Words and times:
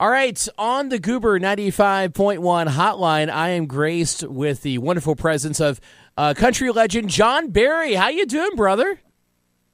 All 0.00 0.08
right, 0.08 0.48
on 0.56 0.90
the 0.90 1.00
Goober 1.00 1.40
95.1 1.40 2.68
hotline, 2.68 3.28
I 3.28 3.48
am 3.48 3.66
graced 3.66 4.22
with 4.22 4.62
the 4.62 4.78
wonderful 4.78 5.16
presence 5.16 5.58
of 5.58 5.80
uh, 6.16 6.34
country 6.34 6.70
legend 6.70 7.10
John 7.10 7.50
Berry. 7.50 7.94
How 7.94 8.06
you 8.06 8.24
doing, 8.24 8.54
brother? 8.54 9.00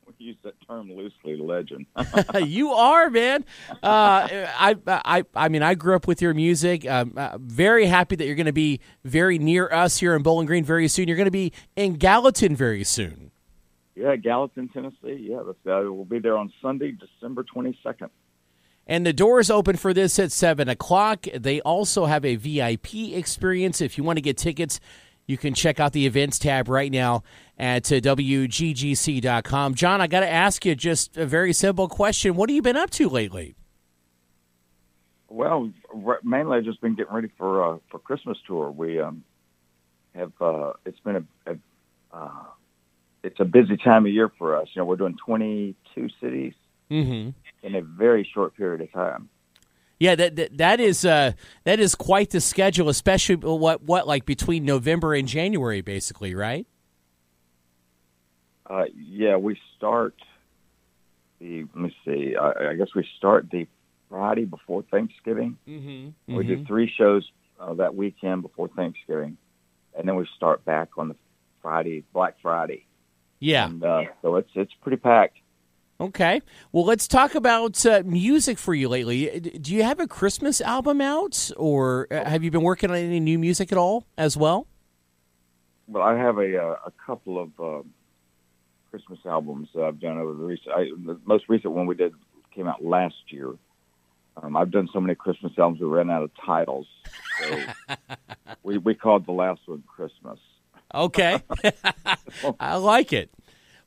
We 0.07 0.15
use 0.19 0.37
that 0.43 0.55
term 0.67 0.91
loosely, 0.91 1.37
legend. 1.37 1.85
you 2.43 2.71
are, 2.71 3.11
man. 3.11 3.45
Uh, 3.83 4.27
I, 4.33 4.77
I, 4.87 5.25
I 5.35 5.51
mean, 5.51 5.63
I 5.63 5.75
grew 5.75 5.95
up 5.95 6.07
with 6.07 6.23
your 6.23 6.33
music. 6.33 6.89
Um, 6.89 7.13
uh, 7.19 7.37
very 7.39 7.85
happy 7.85 8.17
that 8.17 8.25
you're 8.25 8.35
going 8.35 8.47
to 8.47 8.53
be 8.53 8.81
very 9.05 9.39
near 9.39 9.71
us 9.71 9.99
here 9.99 10.15
in 10.15 10.23
Bowling 10.23 10.47
Green 10.47 10.65
very 10.65 10.89
soon. 10.89 11.07
You're 11.07 11.19
going 11.19 11.27
to 11.27 11.31
be 11.33 11.53
in 11.77 11.97
Gallatin 11.97 12.57
very 12.57 12.85
soon. 12.85 13.31
yeah, 13.95 14.17
Gallatin, 14.17 14.71
Tennessee. 14.71 15.29
Yeah, 15.29 15.43
that's, 15.45 15.59
uh, 15.67 15.93
we'll 15.93 16.07
be 16.07 16.19
there 16.19 16.39
on 16.39 16.51
Sunday, 16.63 16.93
December 16.93 17.45
22nd. 17.45 18.09
And 18.87 19.07
the 19.07 19.13
doors 19.13 19.51
open 19.51 19.77
for 19.77 19.95
this 19.95 20.19
at 20.19 20.31
7 20.31 20.69
o'clock. 20.69 21.27
They 21.35 21.61
also 21.63 22.07
have 22.07 22.25
a 22.25 22.37
VIP 22.37 22.95
experience. 23.13 23.81
If 23.81 23.97
you 23.97 24.05
want 24.05 24.19
to 24.19 24.23
get 24.23 24.37
tickets, 24.37 24.79
you 25.27 25.39
can 25.39 25.55
check 25.55 25.81
out 25.81 25.93
the 25.93 26.07
events 26.07 26.39
tab 26.39 26.69
right 26.69 26.93
now 26.93 27.23
at 27.59 27.91
uh, 27.91 27.97
WGGC.com. 27.97 29.75
John, 29.75 30.01
I 30.01 30.07
got 30.07 30.21
to 30.21 30.31
ask 30.31 30.67
you 30.67 30.75
just 30.75 31.17
a 31.17 31.25
very 31.25 31.53
simple 31.53 31.89
question. 31.89 32.35
What 32.35 32.51
have 32.51 32.55
you 32.55 32.63
been 32.63 32.77
up 32.77 32.91
to 32.91 33.09
lately? 33.09 33.55
Well, 35.29 35.73
mainly 36.23 36.59
I've 36.59 36.65
just 36.65 36.81
been 36.81 36.95
getting 36.95 37.13
ready 37.13 37.29
for 37.39 37.75
uh, 37.75 37.79
for 37.91 37.99
Christmas 37.99 38.39
tour. 38.47 38.71
We 38.71 39.01
um, 39.01 39.25
have 40.15 40.33
uh, 40.41 40.75
it's 40.85 41.01
been 41.01 41.17
a, 41.17 41.51
a 41.51 41.57
uh, 42.17 42.45
it's 43.25 43.41
a 43.41 43.45
busy 43.45 43.77
time 43.77 44.07
of 44.07 44.13
year 44.13 44.31
for 44.39 44.57
us. 44.57 44.69
You 44.75 44.81
know, 44.81 44.87
we're 44.87 44.97
doing 44.97 45.17
22 45.25 46.09
cities 46.21 46.53
Mm-hmm. 46.95 47.67
in 47.67 47.75
a 47.75 47.83
very 47.83 48.29
short 48.33 48.57
period 48.57 48.81
of 48.81 48.93
time. 48.93 49.29
Yeah, 49.99 50.15
that, 50.17 50.37
that 50.37 50.59
that 50.59 50.81
is 50.81 51.05
uh, 51.05 51.33
that 51.65 51.81
is 51.81 51.95
quite 51.95 52.31
the 52.31 52.41
schedule, 52.41 52.89
especially 52.89 53.37
what 53.37 53.83
what 53.83 54.07
like 54.07 54.27
between 54.27 54.65
November 54.65 55.15
and 55.15 55.27
January, 55.27 55.81
basically, 55.81 56.35
right? 56.35 56.67
Uh, 58.69 58.85
yeah, 58.95 59.37
we 59.37 59.59
start 59.77 60.15
the 61.41 61.65
let 61.75 61.77
me 61.77 61.97
see. 62.05 62.37
I, 62.37 62.71
I 62.71 62.75
guess 62.75 62.89
we 62.95 63.07
start 63.19 63.49
the 63.51 63.67
Friday 64.09 64.45
before 64.45 64.83
Thanksgiving. 64.91 65.59
Mm-hmm. 65.69 66.37
We 66.37 66.45
do 66.45 66.65
three 66.65 66.93
shows 66.97 67.29
uh, 67.61 67.75
that 67.75 67.95
weekend 67.95 68.43
before 68.43 68.69
Thanksgiving, 68.69 69.37
and 69.97 70.09
then 70.09 70.17
we 70.17 70.27
start 70.37 70.65
back 70.65 70.91
on 70.97 71.09
the 71.09 71.17
Friday, 71.63 72.05
Black 72.13 72.37
Friday. 72.43 72.85
Yeah. 73.39 73.67
And, 73.67 73.85
uh, 73.85 74.03
so 74.23 74.37
it's 74.37 74.51
it's 74.55 74.73
pretty 74.83 74.97
packed. 74.99 75.39
Okay. 76.01 76.43
Well, 76.73 76.85
let's 76.85 77.07
talk 77.07 77.35
about 77.35 77.85
uh, 77.87 78.03
music 78.05 78.59
for 78.59 78.75
you 78.75 78.89
lately. 78.89 79.41
Do 79.41 79.75
you 79.75 79.85
have 79.85 80.01
a 80.01 80.09
Christmas 80.09 80.61
album 80.61 81.01
out, 81.01 81.51
or 81.57 82.09
uh, 82.11 82.25
have 82.25 82.43
you 82.43 82.51
been 82.51 82.63
working 82.63 82.91
on 82.91 82.97
any 82.97 83.21
new 83.21 83.39
music 83.39 83.71
at 83.71 83.79
all 83.79 84.05
as 84.19 84.37
well? 84.37 84.67
Well, 85.87 86.03
I 86.03 86.17
have 86.17 86.39
a 86.39 86.61
uh, 86.61 86.77
a 86.87 86.93
couple 87.07 87.41
of 87.41 87.61
uh, 87.61 87.83
Christmas 88.91 89.21
albums 89.25 89.69
that 89.75 89.85
I've 89.85 90.01
done 90.01 90.19
over 90.19 90.33
the 90.33 90.45
recent. 90.45 90.75
I, 90.75 90.85
the 91.05 91.19
most 91.25 91.45
recent 91.49 91.73
one 91.73 91.87
we 91.87 91.95
did 91.95 92.13
came 92.55 92.67
out 92.67 92.85
last 92.85 93.15
year. 93.29 93.55
Um, 94.43 94.57
I've 94.57 94.73
done 94.73 94.89
so 94.93 95.01
many 95.01 95.15
Christmas 95.15 95.53
albums 95.59 95.81
we 95.81 95.87
ran 95.87 96.11
out 96.11 96.25
of 96.25 96.31
titles. 96.45 96.87
So 97.41 97.61
we 98.65 98.79
we 98.79 98.95
called 98.95 99.27
the 99.27 99.33
last 99.33 99.61
one 99.67 99.85
Christmas. 99.87 100.41
Okay. 100.93 101.43
I 102.61 102.77
like 102.77 103.13
it. 103.13 103.31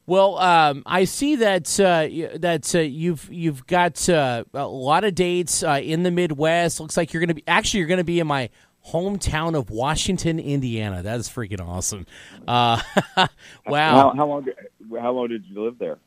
Well, 0.08 0.38
um, 0.38 0.83
I 0.86 1.03
see 1.03 1.36
that 1.36 1.80
uh, 1.81 2.08
that 2.39 2.73
uh, 2.73 2.80
you've 2.80 3.30
you've 3.30 3.67
got 3.67 4.08
uh, 4.08 4.45
a 4.53 4.66
lot 4.66 5.03
of 5.03 5.13
dates 5.16 5.63
uh, 5.63 5.81
in 5.83 6.03
the 6.03 6.11
Midwest. 6.11 6.80
Looks 6.80 6.95
like 6.95 7.11
you're 7.11 7.19
going 7.19 7.27
to 7.27 7.33
be 7.33 7.44
actually 7.45 7.80
you're 7.80 7.89
going 7.89 7.97
to 7.97 8.05
be 8.05 8.22
in 8.22 8.28
my 8.28 8.50
hometown 8.88 9.53
of 9.53 9.69
Washington, 9.69 10.39
Indiana. 10.39 11.03
That 11.03 11.19
is 11.19 11.28
freaking 11.28 11.59
awesome. 11.59 12.05
Uh, 12.47 12.81
wow. 13.67 14.12
How, 14.12 14.13
how 14.16 14.25
long? 14.28 14.44
Did, 14.46 14.56
how 14.97 15.12
long 15.12 15.28
did 15.28 15.44
you 15.46 15.62
live 15.62 15.78
there? 15.78 15.97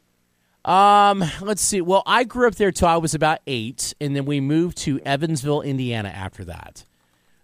Um, 0.64 1.22
let's 1.42 1.62
see. 1.62 1.82
Well, 1.82 2.02
I 2.06 2.24
grew 2.24 2.48
up 2.48 2.54
there 2.54 2.72
till 2.72 2.88
I 2.88 2.96
was 2.96 3.14
about 3.14 3.40
eight, 3.46 3.94
and 4.00 4.16
then 4.16 4.24
we 4.24 4.40
moved 4.40 4.78
to 4.78 4.98
Evansville, 5.00 5.60
Indiana. 5.60 6.08
After 6.08 6.42
that, 6.46 6.84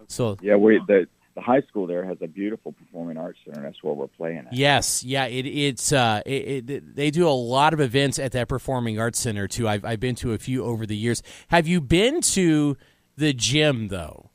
so 0.09 0.39
Yeah, 0.41 0.56
we 0.56 0.81
the 0.87 1.06
the 1.37 1.43
high 1.43 1.61
school 1.61 1.87
there 1.87 2.03
has 2.05 2.17
a 2.23 2.27
beautiful 2.27 2.73
performing 2.73 3.19
arts 3.19 3.39
center. 3.45 3.61
That's 3.61 3.81
where 3.83 3.93
we're 3.93 4.07
playing 4.09 4.39
at. 4.39 4.55
yes, 4.55 5.05
yeah, 5.05 5.27
it, 5.27 5.47
it's 5.47 5.93
uh, 5.93 6.23
it, 6.25 6.69
it, 6.69 6.97
they 6.97 7.11
do 7.11 7.29
a 7.29 7.31
lot 7.31 7.75
of 7.75 7.81
events 7.81 8.19
at 8.19 8.33
that 8.33 8.49
performing 8.49 8.99
arts 8.99 9.21
center 9.21 9.47
too. 9.47 9.69
I've 9.69 9.85
I've 9.85 10.01
been 10.01 10.15
to 10.17 10.33
a 10.33 10.39
few 10.39 10.65
over 10.65 10.87
the 10.87 10.97
years. 10.97 11.23
Have 11.49 11.69
you 11.69 11.81
been 11.83 12.23
to 12.23 12.79
the 13.17 13.35
gym 13.35 13.89
though? 13.89 14.31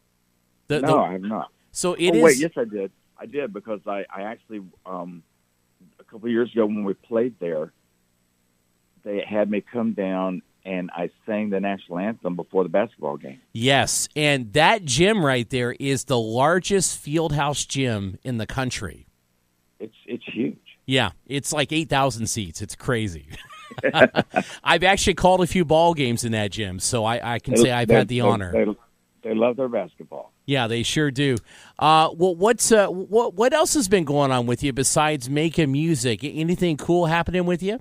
The, 0.67 0.81
no, 0.81 0.87
the- 0.87 0.97
I 0.99 1.11
have 1.13 1.21
not. 1.21 1.51
so 1.71 1.93
it 1.95 2.11
oh 2.11 2.17
is. 2.17 2.23
wait, 2.23 2.37
yes, 2.37 2.51
I 2.55 2.65
did. 2.65 2.91
I 3.17 3.25
did 3.25 3.51
because 3.51 3.81
I 3.87 4.05
I 4.15 4.21
actually 4.21 4.61
um 4.85 5.23
a 5.99 6.03
couple 6.03 6.27
of 6.27 6.31
years 6.31 6.51
ago 6.53 6.67
when 6.67 6.83
we 6.83 6.93
played 6.93 7.33
there, 7.39 7.73
they 9.03 9.25
had 9.27 9.49
me 9.49 9.61
come 9.61 9.93
down 9.93 10.43
and 10.65 10.89
I 10.95 11.09
sang 11.25 11.49
the 11.49 11.59
national 11.59 11.99
anthem 11.99 12.35
before 12.35 12.63
the 12.63 12.69
basketball 12.69 13.17
game. 13.17 13.39
Yes, 13.53 14.07
and 14.15 14.53
that 14.53 14.85
gym 14.85 15.25
right 15.25 15.49
there 15.49 15.71
is 15.79 16.05
the 16.05 16.19
largest 16.19 16.97
field 16.99 17.33
house 17.33 17.65
gym 17.65 18.17
in 18.23 18.37
the 18.37 18.45
country. 18.47 19.07
It's 19.79 19.95
it's 20.05 20.23
huge. 20.25 20.57
Yeah, 20.85 21.11
it's 21.27 21.53
like 21.53 21.71
8,000 21.71 22.27
seats. 22.27 22.61
It's 22.61 22.75
crazy. 22.75 23.27
I've 24.63 24.83
actually 24.83 25.13
called 25.13 25.41
a 25.41 25.47
few 25.47 25.63
ball 25.63 25.93
games 25.93 26.23
in 26.23 26.31
that 26.33 26.51
gym, 26.51 26.79
so 26.79 27.05
I, 27.05 27.35
I 27.35 27.39
can 27.39 27.55
say 27.55 27.71
I've 27.71 27.87
They- 27.87 27.93
had 27.95 28.07
the 28.07 28.15
they- 28.19 28.21
honor. 28.27 28.51
They, 28.51 28.65
they 29.29 29.35
love 29.35 29.55
their 29.55 29.69
basketball. 29.69 30.31
Yeah, 30.47 30.67
they 30.67 30.83
sure 30.83 31.11
do. 31.11 31.37
Uh, 31.79 32.09
well, 32.13 32.35
what's 32.35 32.71
uh, 32.71 32.87
what 32.87 33.35
what 33.35 33.53
else 33.53 33.75
has 33.75 33.87
been 33.87 34.03
going 34.03 34.31
on 34.31 34.47
with 34.47 34.63
you 34.63 34.73
besides 34.73 35.29
making 35.29 35.71
music? 35.71 36.23
Anything 36.23 36.75
cool 36.77 37.05
happening 37.05 37.45
with 37.45 37.61
you? 37.63 37.79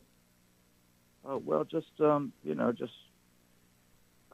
Uh, 1.28 1.38
well, 1.38 1.64
just 1.64 1.91
um, 2.00 2.32
you 2.42 2.54
know, 2.54 2.72
just 2.72 2.92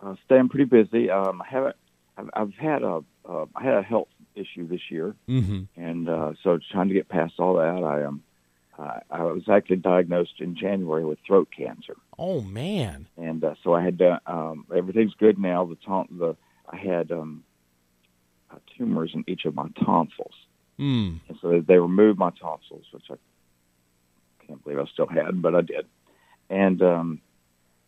uh, 0.03 0.15
staying 0.25 0.49
pretty 0.49 0.65
busy. 0.65 1.11
Um, 1.11 1.43
I 1.43 1.49
haven't. 1.49 1.77
I've, 2.19 2.31
I've 2.35 2.55
had 2.55 2.83
a 2.83 3.03
uh, 3.29 3.47
I 3.55 3.63
had 3.63 3.75
a 3.75 3.83
health 3.83 4.09
issue 4.35 4.67
this 4.69 4.91
year, 4.91 5.15
Mm-hmm. 5.29 5.63
and 5.81 6.09
uh, 6.09 6.33
so 6.43 6.59
trying 6.71 6.89
to 6.89 6.95
get 6.95 7.09
past 7.09 7.35
all 7.39 7.55
that. 7.55 7.83
I 7.85 8.03
am. 8.03 8.23
Uh, 8.79 9.01
I 9.11 9.23
was 9.23 9.49
actually 9.49 9.77
diagnosed 9.77 10.35
in 10.39 10.55
January 10.55 11.03
with 11.05 11.19
throat 11.27 11.49
cancer, 11.57 11.97
Oh 12.19 12.43
man. 12.43 13.09
and 13.17 13.43
uh, 13.43 13.55
so 13.65 13.73
I 13.75 13.83
had 13.83 13.97
done. 13.99 14.21
Um, 14.27 14.67
everything's 14.75 15.15
good 15.15 15.39
now. 15.39 15.65
The 15.65 15.77
ton- 15.87 16.09
the 16.19 16.37
I 16.71 16.77
had 16.77 17.11
um, 17.11 17.43
uh, 18.51 18.59
tumors 18.77 19.13
in 19.15 19.25
each 19.27 19.45
of 19.47 19.55
my 19.55 19.69
tonsils, 19.85 20.35
Mm. 20.79 21.21
and 21.29 21.39
so 21.41 21.61
they 21.67 21.79
removed 21.79 22.19
my 22.19 22.31
tonsils, 22.39 22.85
which 22.93 23.05
I 23.11 23.15
can't 24.47 24.63
believe 24.63 24.79
I 24.79 24.85
still 24.93 25.07
had, 25.07 25.41
but 25.43 25.55
I 25.55 25.63
did. 25.63 25.87
And 26.49 26.81
um, 26.83 27.21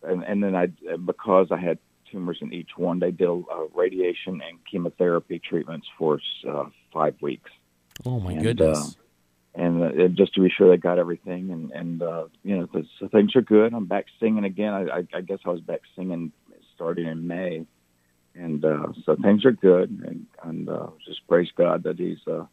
and 0.03 0.23
and 0.25 0.43
then 0.43 0.55
I 0.55 0.67
because 0.97 1.49
I 1.51 1.59
had 1.59 1.79
tumors 2.11 2.39
in 2.41 2.53
each 2.53 2.71
one, 2.77 2.99
they 2.99 3.11
did 3.11 3.29
uh, 3.29 3.67
radiation 3.75 4.41
and 4.47 4.59
chemotherapy 4.71 5.39
treatments 5.39 5.87
for 5.99 6.21
uh, 6.49 6.65
five 6.93 7.15
weeks. 7.21 7.51
Oh 8.05 8.21
my 8.21 8.33
And, 8.33 8.43
goodness. 8.43 8.79
uh, 8.79 8.91
and 9.55 9.83
uh, 9.83 10.09
just 10.09 10.35
to 10.35 10.41
be 10.41 10.51
sure 10.51 10.69
they 10.71 10.77
got 10.77 10.99
everything, 10.99 11.51
and 11.51 11.73
and 11.73 12.03
uh, 12.03 12.27
you 12.45 12.57
know, 12.57 12.69
the, 12.73 12.87
so 12.99 13.09
things 13.09 13.35
are 13.35 13.43
good. 13.43 13.73
I'm 13.75 13.87
back 13.87 14.07
singing 14.21 14.45
again. 14.45 14.73
I, 14.73 14.99
I, 14.99 15.07
I 15.15 15.21
guess 15.21 15.39
I 15.45 15.51
was 15.51 15.61
back 15.61 15.81
singing 15.97 16.33
starting 16.75 17.07
in 17.07 17.27
May, 17.27 17.67
and 18.35 18.65
uh, 18.65 18.89
so 19.05 19.17
things 19.17 19.45
are 19.45 19.53
good. 19.53 19.91
And, 19.91 20.27
and 20.45 20.69
uh, 20.69 20.89
just 21.05 21.27
praise 21.27 21.49
God 21.57 21.83
that 21.85 21.99
He's 21.99 22.19
uh, 22.29 22.45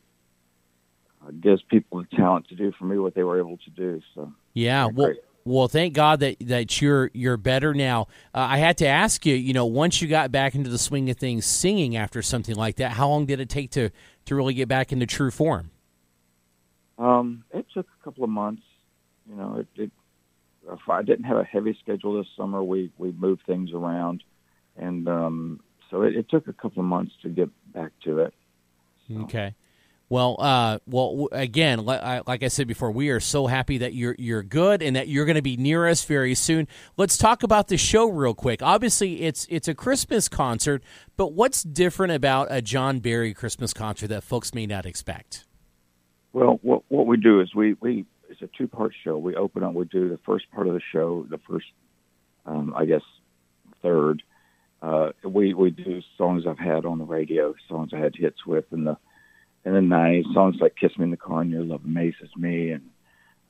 uh, 1.21 1.31
gives 1.39 1.61
people 1.63 2.01
the 2.01 2.15
talent 2.15 2.47
to 2.47 2.55
do 2.55 2.71
for 2.71 2.85
me 2.85 2.97
what 2.97 3.13
they 3.13 3.23
were 3.23 3.37
able 3.37 3.57
to 3.57 3.69
do. 3.69 4.01
So 4.15 4.33
yeah. 4.53 4.87
Well. 4.87 5.13
Well, 5.47 5.67
thank 5.67 5.93
God 5.93 6.21
that, 6.21 6.37
that 6.41 6.81
you're 6.81 7.11
you're 7.13 7.37
better 7.37 7.75
now. 7.75 8.07
Uh, 8.33 8.47
I 8.49 8.57
had 8.57 8.79
to 8.79 8.87
ask 8.87 9.27
you, 9.27 9.35
you 9.35 9.53
know, 9.53 9.67
once 9.67 10.01
you 10.01 10.07
got 10.07 10.31
back 10.31 10.55
into 10.55 10.71
the 10.71 10.79
swing 10.79 11.07
of 11.11 11.17
things, 11.17 11.45
singing 11.45 11.95
after 11.95 12.23
something 12.23 12.55
like 12.55 12.77
that, 12.77 12.93
how 12.93 13.07
long 13.09 13.27
did 13.27 13.39
it 13.39 13.47
take 13.47 13.69
to 13.71 13.91
to 14.25 14.35
really 14.35 14.55
get 14.55 14.67
back 14.67 14.91
into 14.91 15.05
true 15.05 15.31
form? 15.31 15.69
um, 16.97 17.43
it 17.53 17.65
took 17.73 17.85
a 18.01 18.03
couple 18.03 18.23
of 18.23 18.29
months. 18.29 18.63
You 19.29 19.35
know, 19.35 19.57
it, 19.57 19.67
it 19.75 19.91
I 20.87 21.03
didn't 21.03 21.25
have 21.25 21.37
a 21.37 21.43
heavy 21.43 21.77
schedule 21.79 22.17
this 22.17 22.27
summer. 22.35 22.63
We 22.63 22.91
we 22.97 23.11
moved 23.11 23.43
things 23.45 23.71
around, 23.71 24.23
and 24.77 25.07
um, 25.07 25.59
so 25.91 26.01
it, 26.01 26.15
it 26.15 26.27
took 26.29 26.47
a 26.47 26.53
couple 26.53 26.79
of 26.79 26.87
months 26.87 27.11
to 27.21 27.29
get 27.29 27.49
back 27.71 27.91
to 28.05 28.19
it. 28.19 28.33
So- 29.07 29.19
Okay. 29.21 29.53
Well, 30.07 30.35
uh, 30.39 30.79
well, 30.85 31.29
again, 31.31 31.83
like 31.83 32.43
I 32.43 32.47
said 32.47 32.67
before, 32.67 32.91
we 32.91 33.09
are 33.09 33.19
so 33.19 33.47
happy 33.47 33.79
that 33.79 33.95
you're 33.95 34.15
you're 34.19 34.43
good 34.43 34.83
and 34.83 34.95
that 34.95 35.07
you're 35.07 35.25
going 35.25 35.35
to 35.35 35.41
be 35.41 35.57
near 35.57 35.87
us 35.87 36.05
very 36.05 36.35
soon. 36.35 36.67
Let's 36.95 37.17
talk 37.17 37.41
about 37.41 37.69
the 37.69 37.77
show 37.77 38.07
real 38.07 38.35
quick. 38.35 38.61
Obviously, 38.61 39.23
it's 39.23 39.47
it's 39.49 39.67
a 39.67 39.73
Christmas 39.73 40.29
concert, 40.29 40.83
but 41.17 41.33
what's 41.33 41.63
different 41.63 42.13
about 42.13 42.47
a 42.51 42.61
John 42.61 42.99
Berry 42.99 43.33
Christmas 43.33 43.73
concert 43.73 44.07
that 44.07 44.23
folks 44.23 44.53
may 44.53 44.67
not 44.67 44.85
expect? 44.85 45.45
Well, 46.33 46.59
what 46.61 46.83
what 46.89 47.07
we 47.07 47.17
do 47.17 47.41
is 47.41 47.55
we 47.55 47.75
we 47.79 48.05
it's 48.29 48.41
a 48.43 48.49
two 48.55 48.67
part 48.67 48.93
show. 49.03 49.17
We 49.17 49.35
open 49.35 49.63
up. 49.63 49.73
We 49.73 49.85
do 49.85 50.09
the 50.09 50.19
first 50.23 50.45
part 50.51 50.67
of 50.67 50.73
the 50.73 50.81
show, 50.91 51.25
the 51.29 51.39
first, 51.49 51.65
um, 52.45 52.75
I 52.77 52.85
guess, 52.85 53.01
third, 53.81 54.21
uh, 54.81 55.11
we 55.23 55.53
we 55.53 55.71
do 55.71 56.01
songs 56.17 56.43
I've 56.47 56.59
had 56.59 56.85
on 56.85 56.99
the 56.99 57.05
radio, 57.05 57.55
songs 57.67 57.91
I 57.93 57.97
had 57.97 58.15
hits 58.15 58.45
with 58.45 58.65
and 58.71 58.85
the 58.85 58.97
in 59.65 59.73
the 59.73 59.81
nineties, 59.81 60.25
songs 60.33 60.57
like 60.61 60.75
"Kiss 60.75 60.97
Me 60.97 61.05
in 61.05 61.11
the 61.11 61.17
Car" 61.17 61.41
and 61.41 61.51
"Your 61.51 61.63
Love 61.63 61.83
Amazes 61.83 62.29
Me" 62.37 62.71
and 62.71 62.89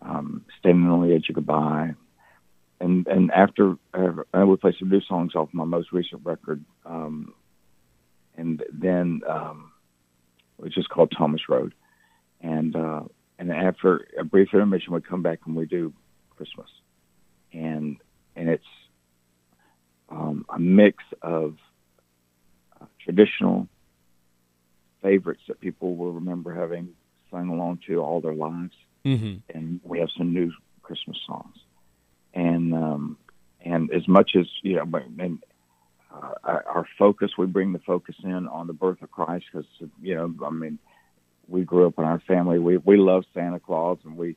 um, 0.02 0.46
"Standing 0.60 0.90
on 0.90 1.08
the 1.08 1.14
Edge 1.14 1.30
of 1.30 1.36
Goodbye." 1.36 1.94
And 2.80 3.06
and 3.08 3.32
after 3.32 3.76
uh, 3.94 4.46
we 4.46 4.56
play 4.58 4.76
some 4.80 4.90
new 4.90 5.02
songs 5.02 5.36
off 5.36 5.50
my 5.52 5.66
most 5.66 5.92
recent 5.92 6.22
record, 6.26 6.64
um, 6.86 7.34
and 8.38 8.64
then 8.72 9.22
um, 9.28 9.72
which 10.58 10.78
is 10.78 10.88
called 10.88 11.14
Thomas 11.18 11.42
Road, 11.50 11.74
and 12.42 12.76
uh, 12.76 13.04
and 13.38 13.52
after 13.52 14.08
a 14.18 14.24
brief 14.24 14.50
intermission, 14.54 14.94
we 14.94 15.02
come 15.02 15.22
back 15.22 15.40
and 15.46 15.56
we 15.56 15.66
do 15.66 15.94
Christmas, 16.30 16.70
and 17.54 17.98
and 18.36 18.50
it's 18.50 18.64
um, 20.10 20.46
a 20.50 20.60
mix 20.60 21.04
of 21.22 21.56
uh, 22.80 22.86
traditional 23.04 23.68
favorites 25.06 25.44
that 25.48 25.60
people 25.60 25.96
will 25.96 26.14
remember 26.14 26.52
having 26.52 26.90
sung 27.30 27.50
along 27.50 27.80
to 27.88 28.02
all 28.02 28.22
their 28.22 28.34
lives, 28.34 28.74
mm-hmm. 29.06 29.36
and 29.56 29.80
we 29.84 30.00
have 30.00 30.10
some 30.18 30.34
new 30.34 30.52
Christmas 30.82 31.18
songs, 31.28 31.56
and 32.34 32.74
um, 32.74 33.18
and 33.64 33.92
as 33.92 34.08
much 34.08 34.32
as 34.36 34.48
you 34.64 34.76
know, 34.76 35.00
and 35.20 35.44
uh, 36.12 36.34
our 36.44 36.88
focus, 36.98 37.32
we 37.38 37.46
bring 37.46 37.72
the 37.72 37.80
focus 37.80 38.16
in 38.24 38.48
on 38.48 38.66
the 38.68 38.74
birth 38.74 39.02
of 39.04 39.12
Christ 39.12 39.46
because 39.52 39.68
you 40.02 40.16
know, 40.16 40.34
I 40.44 40.50
mean, 40.50 40.80
we 41.48 41.64
grew 41.64 41.86
up 41.88 42.00
in 42.00 42.04
our 42.04 42.22
family. 42.28 42.58
We 42.58 42.78
we 42.78 42.98
love 42.98 43.26
Santa 43.34 43.60
Claus, 43.60 44.00
and 44.06 44.18
we, 44.18 44.36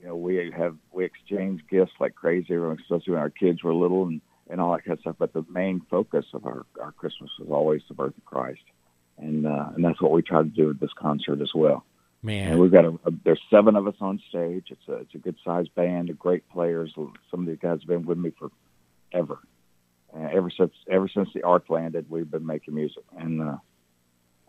you 0.00 0.08
know, 0.08 0.16
we 0.16 0.52
have 0.56 0.76
we 0.92 1.04
exchange 1.04 1.62
gifts 1.70 1.92
like 2.00 2.14
crazy, 2.14 2.54
especially 2.54 3.12
when 3.12 3.18
our 3.18 3.30
kids 3.30 3.62
were 3.62 3.74
little 3.74 4.06
and 4.06 4.20
and 4.50 4.60
all 4.60 4.72
that 4.72 4.84
kind 4.84 4.98
of 4.98 5.00
stuff. 5.00 5.16
But 5.18 5.32
the 5.32 5.44
main 5.48 5.80
focus 5.90 6.26
of 6.34 6.44
our 6.44 6.66
our 6.80 6.92
Christmas 6.92 7.30
was 7.38 7.48
always 7.50 7.82
the 7.88 7.94
birth 7.94 8.16
of 8.16 8.24
Christ, 8.24 8.62
and 9.22 9.46
uh, 9.46 9.70
and 9.74 9.84
that's 9.84 10.00
what 10.00 10.12
we 10.12 10.22
try 10.22 10.42
to 10.42 10.48
do 10.48 10.68
with 10.68 10.80
this 10.80 10.92
concert 10.98 11.40
as 11.40 11.50
well. 11.54 11.84
Man, 12.22 12.52
and 12.52 12.60
we've 12.60 12.72
got 12.72 12.84
a, 12.84 12.98
a 13.04 13.10
there's 13.24 13.40
seven 13.50 13.76
of 13.76 13.86
us 13.86 13.94
on 14.00 14.20
stage. 14.28 14.66
It's 14.70 14.88
a 14.88 14.94
it's 14.94 15.14
a 15.14 15.18
good 15.18 15.36
sized 15.44 15.74
band, 15.74 16.10
of 16.10 16.18
great 16.18 16.48
players. 16.48 16.92
Some 16.94 17.40
of 17.40 17.46
these 17.46 17.58
guys 17.60 17.80
have 17.80 17.88
been 17.88 18.06
with 18.06 18.18
me 18.18 18.32
forever. 18.38 19.38
Uh, 20.14 20.28
ever 20.32 20.50
since 20.50 20.72
ever 20.90 21.08
since 21.08 21.28
the 21.34 21.42
ark 21.42 21.64
landed, 21.68 22.06
we've 22.08 22.30
been 22.30 22.46
making 22.46 22.74
music, 22.74 23.04
and 23.18 23.42
uh, 23.42 23.56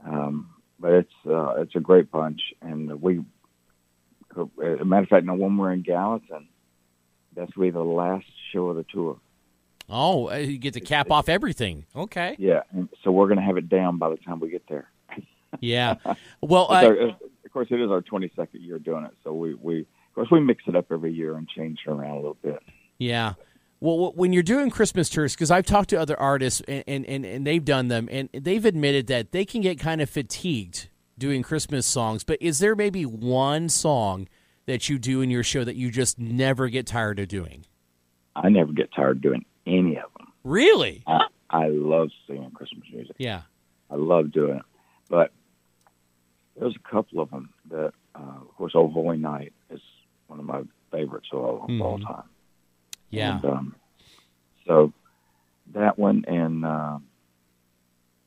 um, 0.05 0.49
but 0.79 0.91
it's 0.91 1.13
uh, 1.25 1.55
it's 1.61 1.75
a 1.75 1.79
great 1.79 2.11
bunch, 2.11 2.41
and 2.61 3.01
we. 3.01 3.23
As 4.35 4.79
a 4.79 4.85
matter 4.85 5.03
of 5.03 5.09
fact, 5.09 5.27
now 5.27 5.35
when 5.35 5.57
we're 5.57 5.73
in 5.73 5.83
Gallatin, 5.83 6.47
that's 7.35 7.51
be 7.53 7.69
the 7.69 7.83
last 7.83 8.25
show 8.51 8.69
of 8.69 8.77
the 8.77 8.85
tour. 8.91 9.19
Oh, 9.89 10.29
uh, 10.31 10.35
you 10.35 10.57
get 10.57 10.73
to 10.75 10.81
cap 10.81 11.11
off 11.11 11.29
everything. 11.29 11.85
Okay. 11.95 12.35
Yeah, 12.39 12.61
and 12.71 12.89
so 13.03 13.11
we're 13.11 13.27
going 13.27 13.37
to 13.37 13.43
have 13.43 13.57
it 13.57 13.69
down 13.69 13.97
by 13.97 14.09
the 14.09 14.17
time 14.17 14.39
we 14.39 14.49
get 14.49 14.63
there. 14.67 14.89
yeah. 15.59 15.95
Well, 16.41 16.67
uh, 16.69 16.85
our, 16.85 17.07
of 17.09 17.51
course, 17.51 17.67
it 17.69 17.79
is 17.79 17.91
our 17.91 18.01
22nd 18.01 18.47
year 18.53 18.79
doing 18.79 19.05
it, 19.05 19.13
so 19.23 19.33
we 19.33 19.53
we 19.55 19.81
of 19.81 20.15
course 20.15 20.29
we 20.31 20.39
mix 20.39 20.63
it 20.67 20.75
up 20.75 20.91
every 20.91 21.13
year 21.13 21.35
and 21.35 21.47
change 21.47 21.79
it 21.85 21.89
around 21.89 22.11
a 22.11 22.15
little 22.15 22.37
bit. 22.41 22.61
Yeah. 22.97 23.33
Well, 23.79 24.13
when 24.13 24.31
you're 24.31 24.43
doing 24.43 24.69
Christmas 24.69 25.09
tours, 25.09 25.35
because 25.35 25.51
I've 25.51 25.65
talked 25.65 25.89
to 25.89 25.99
other 25.99 26.17
artists 26.17 26.61
and, 26.69 27.05
and, 27.05 27.25
and 27.25 27.45
they've 27.45 27.65
done 27.65 27.89
them, 27.89 28.07
and 28.09 28.29
they've 28.33 28.63
admitted 28.63 29.07
that 29.07 29.33
they 29.33 29.43
can 29.43 29.59
get 29.59 29.77
kind 29.77 29.99
of 29.99 30.09
fatigued 30.09 30.87
doing 31.17 31.43
Christmas 31.43 31.85
songs. 31.85 32.23
But 32.23 32.41
is 32.41 32.59
there 32.59 32.77
maybe 32.77 33.05
one 33.05 33.67
song 33.67 34.29
that 34.67 34.87
you 34.87 34.97
do 34.97 35.19
in 35.19 35.29
your 35.29 35.43
show 35.43 35.65
that 35.65 35.75
you 35.75 35.91
just 35.91 36.17
never 36.17 36.69
get 36.69 36.87
tired 36.87 37.19
of 37.19 37.27
doing? 37.27 37.65
I 38.37 38.47
never 38.47 38.71
get 38.71 38.89
tired 38.95 39.17
of 39.17 39.21
doing 39.21 39.43
any 39.65 39.97
of 39.97 40.11
them. 40.17 40.27
Really? 40.43 41.03
I, 41.07 41.27
I 41.49 41.67
love 41.67 42.09
singing 42.27 42.51
Christmas 42.51 42.85
music. 42.91 43.15
Yeah. 43.17 43.41
I 43.89 43.95
love 43.95 44.31
doing 44.31 44.57
it. 44.57 44.65
But 45.09 45.31
there's 46.59 46.75
a 46.75 46.89
couple 46.89 47.19
of 47.19 47.29
them 47.29 47.49
that, 47.69 47.93
uh, 48.15 48.41
of 48.41 48.55
course, 48.57 48.73
"Oh 48.75 48.87
Holy 48.87 49.17
Night" 49.17 49.53
is 49.69 49.81
one 50.27 50.39
of 50.39 50.45
my 50.45 50.61
favorites 50.91 51.27
of 51.31 51.39
all, 51.39 51.67
mm-hmm. 51.67 51.81
all 51.81 51.99
time. 51.99 52.23
Yeah. 53.09 53.35
And, 53.35 53.45
um, 53.45 53.75
so 54.65 54.93
that 55.73 55.97
one 55.97 56.25
and 56.27 56.65
uh, 56.65 56.97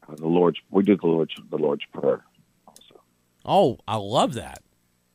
the 0.09 0.27
Lord's 0.27 0.59
we 0.71 0.83
do 0.83 0.97
the 0.97 1.07
Lord's 1.07 1.35
the 1.51 1.59
Lord's 1.59 1.85
Prayer 1.93 2.25
also. 2.67 3.01
Oh, 3.45 3.79
I 3.87 3.97
love 3.97 4.35
that. 4.35 4.63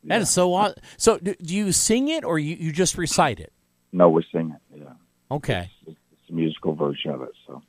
That 0.04 0.16
yeah. 0.16 0.22
is 0.22 0.30
so 0.30 0.52
awesome. 0.54 0.82
So 0.96 1.18
do, 1.18 1.34
do, 1.40 1.54
you 1.54 1.70
sing 1.70 2.08
it 2.08 2.24
or 2.24 2.38
you, 2.38 2.56
you 2.56 2.72
just 2.72 2.98
recite 2.98 3.38
it? 3.38 3.52
No, 3.92 4.08
we 4.08 4.26
sing 4.32 4.54
it. 4.56 4.80
Yeah. 4.80 4.92
Okay. 5.30 5.70
It's, 5.86 5.96
a 6.32 6.34
musical 6.34 6.74
version 6.74 7.10
of 7.10 7.22
it. 7.22 7.32
So. 7.46 7.62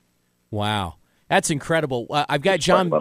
Wow, 0.52 0.96
that's 1.30 1.50
incredible. 1.50 2.08
Uh, 2.10 2.26
I've 2.30 2.42
got 2.42 2.56
it's 2.56 2.66
John. 2.66 2.92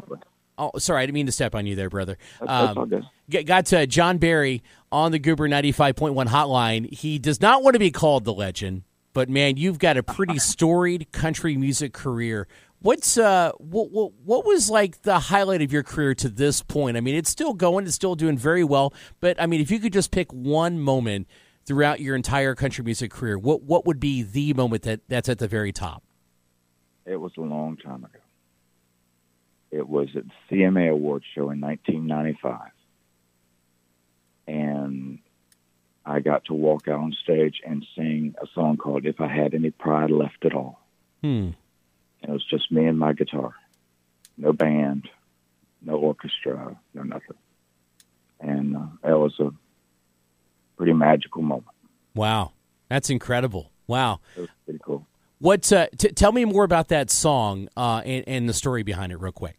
Oh, 0.58 0.72
sorry, 0.78 1.02
I 1.02 1.06
didn't 1.06 1.14
mean 1.14 1.26
to 1.26 1.32
step 1.32 1.54
on 1.54 1.66
you 1.66 1.74
there, 1.74 1.88
brother. 1.88 2.18
Um, 2.46 3.08
got 3.30 3.72
uh, 3.72 3.86
John 3.86 4.18
Berry 4.18 4.62
on 4.90 5.12
the 5.12 5.18
Goober 5.18 5.48
ninety 5.48 5.72
five 5.72 5.96
point 5.96 6.14
one 6.14 6.28
hotline. 6.28 6.92
He 6.92 7.18
does 7.18 7.40
not 7.40 7.62
want 7.62 7.74
to 7.74 7.80
be 7.80 7.90
called 7.90 8.24
the 8.24 8.34
legend 8.34 8.82
but 9.12 9.28
man, 9.28 9.56
you've 9.56 9.78
got 9.78 9.96
a 9.96 10.02
pretty 10.02 10.38
storied 10.38 11.12
country 11.12 11.56
music 11.56 11.92
career. 11.92 12.48
What's 12.80 13.16
uh 13.16 13.52
what, 13.58 13.90
what 13.90 14.12
what 14.24 14.44
was 14.44 14.68
like 14.68 15.02
the 15.02 15.18
highlight 15.18 15.62
of 15.62 15.72
your 15.72 15.84
career 15.84 16.14
to 16.16 16.28
this 16.28 16.62
point? 16.62 16.96
I 16.96 17.00
mean, 17.00 17.14
it's 17.14 17.30
still 17.30 17.54
going, 17.54 17.86
it's 17.86 17.94
still 17.94 18.16
doing 18.16 18.36
very 18.36 18.64
well, 18.64 18.92
but 19.20 19.40
I 19.40 19.46
mean, 19.46 19.60
if 19.60 19.70
you 19.70 19.78
could 19.78 19.92
just 19.92 20.10
pick 20.10 20.32
one 20.32 20.80
moment 20.80 21.28
throughout 21.66 22.00
your 22.00 22.16
entire 22.16 22.54
country 22.54 22.84
music 22.84 23.10
career, 23.10 23.38
what 23.38 23.62
what 23.62 23.86
would 23.86 24.00
be 24.00 24.22
the 24.22 24.54
moment 24.54 24.82
that 24.82 25.00
that's 25.08 25.28
at 25.28 25.38
the 25.38 25.48
very 25.48 25.72
top? 25.72 26.02
It 27.04 27.16
was 27.16 27.32
a 27.36 27.40
long 27.40 27.76
time 27.76 28.04
ago. 28.04 28.18
It 29.70 29.88
was 29.88 30.08
at 30.14 30.24
the 30.26 30.56
CMA 30.56 30.90
Awards 30.90 31.24
show 31.34 31.50
in 31.50 31.60
1995. 31.60 32.70
And 34.46 35.18
I 36.04 36.20
got 36.20 36.44
to 36.46 36.54
walk 36.54 36.88
out 36.88 37.00
on 37.00 37.12
stage 37.22 37.62
and 37.66 37.86
sing 37.96 38.34
a 38.40 38.46
song 38.54 38.76
called 38.76 39.06
"If 39.06 39.20
I 39.20 39.28
Had 39.28 39.54
Any 39.54 39.70
Pride 39.70 40.10
Left 40.10 40.44
at 40.44 40.54
All." 40.54 40.80
Hmm. 41.22 41.50
And 42.22 42.28
it 42.28 42.30
was 42.30 42.44
just 42.44 42.70
me 42.70 42.86
and 42.86 42.98
my 42.98 43.12
guitar, 43.12 43.54
no 44.36 44.52
band, 44.52 45.08
no 45.80 45.94
orchestra, 45.94 46.76
no 46.94 47.02
nothing. 47.02 47.36
And 48.40 48.76
uh, 48.76 48.86
that 49.02 49.18
was 49.18 49.38
a 49.40 49.52
pretty 50.76 50.92
magical 50.92 51.42
moment. 51.42 51.66
Wow, 52.14 52.52
that's 52.88 53.10
incredible! 53.10 53.72
Wow, 53.86 54.20
was 54.36 54.48
pretty 54.64 54.80
cool. 54.84 55.06
What? 55.38 55.72
Uh, 55.72 55.88
t- 55.96 56.10
tell 56.10 56.32
me 56.32 56.44
more 56.44 56.64
about 56.64 56.88
that 56.88 57.10
song 57.10 57.68
uh, 57.76 58.02
and, 58.04 58.24
and 58.28 58.48
the 58.48 58.54
story 58.54 58.82
behind 58.82 59.12
it, 59.12 59.20
real 59.20 59.32
quick. 59.32 59.58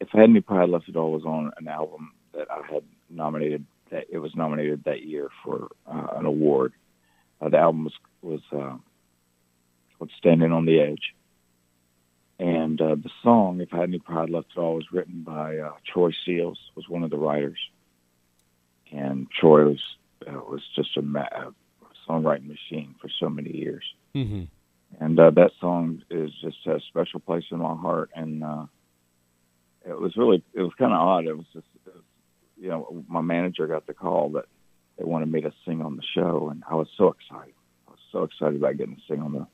If 0.00 0.08
I 0.14 0.20
had 0.20 0.30
any 0.30 0.40
pride 0.40 0.68
left 0.68 0.88
at 0.88 0.96
all 0.96 1.12
was 1.12 1.24
on 1.24 1.52
an 1.58 1.68
album 1.68 2.12
that 2.32 2.50
I 2.50 2.62
had 2.72 2.84
nominated 3.10 3.64
that 3.90 4.06
it 4.10 4.18
was 4.18 4.34
nominated 4.34 4.84
that 4.84 5.02
year 5.02 5.28
for 5.44 5.68
uh, 5.86 6.08
an 6.16 6.26
award. 6.26 6.72
Uh, 7.40 7.48
the 7.48 7.58
album 7.58 7.84
was 7.84 7.94
was 8.22 8.40
uh, 8.52 8.76
called 9.98 10.10
"Standing 10.18 10.52
on 10.52 10.66
the 10.66 10.80
Edge," 10.80 11.14
and 12.38 12.80
uh, 12.80 12.96
the 12.96 13.10
song 13.22 13.60
"If 13.60 13.72
I 13.72 13.78
Had 13.78 13.90
Any 13.90 13.98
Pride 13.98 14.30
Left 14.30 14.48
at 14.56 14.60
All" 14.60 14.74
was 14.74 14.92
written 14.92 15.22
by 15.22 15.58
uh, 15.58 15.72
Troy 15.86 16.10
Seals, 16.24 16.58
was 16.74 16.88
one 16.88 17.02
of 17.02 17.10
the 17.10 17.16
writers, 17.16 17.58
and 18.92 19.26
Troy 19.30 19.66
was 19.66 19.82
uh, 20.26 20.32
was 20.32 20.62
just 20.74 20.96
a, 20.96 21.02
ma- 21.02 21.20
a 21.20 21.52
songwriting 22.08 22.48
machine 22.48 22.94
for 23.00 23.08
so 23.20 23.28
many 23.28 23.56
years. 23.56 23.84
Mm-hmm. 24.14 24.44
And 25.00 25.20
uh, 25.20 25.30
that 25.30 25.50
song 25.60 26.02
is 26.10 26.30
just 26.42 26.66
a 26.66 26.80
special 26.88 27.20
place 27.20 27.44
in 27.50 27.58
my 27.58 27.74
heart, 27.74 28.10
and 28.14 28.42
uh, 28.42 28.64
it 29.86 30.00
was 30.00 30.16
really 30.16 30.42
it 30.54 30.62
was 30.62 30.72
kind 30.78 30.92
of 30.92 30.98
odd. 30.98 31.26
It 31.26 31.36
was 31.36 31.46
just 31.52 31.66
you 32.60 32.68
know, 32.68 33.04
my 33.08 33.20
manager 33.20 33.66
got 33.66 33.86
the 33.86 33.94
call 33.94 34.30
that 34.30 34.46
they 34.98 35.04
wanted 35.04 35.30
me 35.30 35.40
to 35.42 35.52
sing 35.64 35.80
on 35.80 35.96
the 35.96 36.02
show, 36.14 36.48
and 36.50 36.62
I 36.68 36.74
was 36.74 36.88
so 36.96 37.08
excited. 37.08 37.54
I 37.86 37.92
was 37.92 38.00
so 38.10 38.24
excited 38.24 38.56
about 38.56 38.76
getting 38.76 38.96
to 38.96 39.02
sing 39.08 39.22
on 39.22 39.32
the 39.32 39.46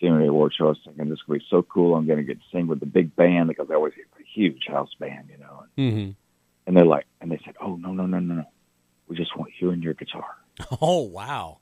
CMA 0.00 0.28
Award 0.28 0.52
show. 0.56 0.66
I 0.66 0.68
was 0.68 0.78
thinking 0.84 1.08
this 1.08 1.20
could 1.26 1.38
be 1.38 1.44
so 1.50 1.62
cool. 1.62 1.94
I'm 1.94 2.06
going 2.06 2.18
to 2.18 2.24
get 2.24 2.38
to 2.38 2.46
sing 2.52 2.66
with 2.66 2.80
the 2.80 2.86
big 2.86 3.14
band 3.16 3.48
because 3.48 3.66
I 3.70 3.74
always 3.74 3.94
a 3.94 4.22
huge 4.34 4.66
house 4.68 4.94
band, 4.98 5.30
you 5.30 5.38
know. 5.38 5.64
Mm-hmm. 5.76 6.10
And 6.66 6.76
they're 6.76 6.86
like, 6.86 7.06
and 7.20 7.30
they 7.30 7.40
said, 7.44 7.54
"Oh 7.60 7.76
no, 7.76 7.92
no, 7.92 8.06
no, 8.06 8.20
no, 8.20 8.34
no, 8.36 8.44
we 9.08 9.16
just 9.16 9.36
want 9.36 9.52
you 9.60 9.70
and 9.70 9.82
your 9.82 9.94
guitar." 9.94 10.26
Oh 10.80 11.02
wow! 11.02 11.58